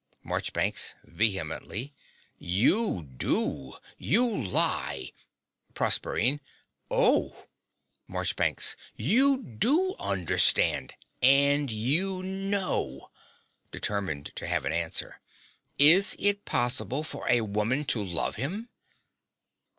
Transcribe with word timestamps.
MARCHBANKS 0.23 0.95
(vehemently). 1.03 1.93
You 2.39 3.03
do. 3.03 3.75
You 3.99 4.25
lie 4.35 5.11
PROSERPINE. 5.75 6.41
Oh! 6.89 7.45
MARCHBANKS. 8.09 8.75
You 8.95 9.43
DO 9.43 9.93
understand; 9.99 10.95
and 11.21 11.71
you 11.71 12.23
KNOW. 12.23 13.11
(Determined 13.69 14.31
to 14.37 14.47
have 14.47 14.65
an 14.65 14.73
answer.) 14.73 15.21
Is 15.77 16.15
it 16.17 16.45
possible 16.45 17.03
for 17.03 17.29
a 17.29 17.41
woman 17.41 17.85
to 17.85 18.03
love 18.03 18.37
him? 18.37 18.69